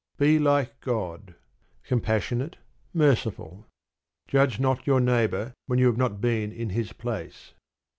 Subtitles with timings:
[0.17, 1.35] Be like God,
[1.83, 2.57] compassionate,
[2.91, 3.67] merciful.
[4.27, 7.53] Judge not your neighbour when you have not been in his place.